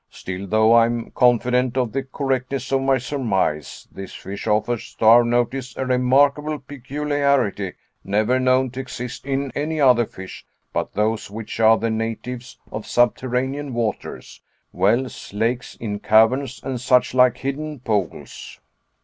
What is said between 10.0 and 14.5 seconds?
fish but those which are the natives of subterranean waters,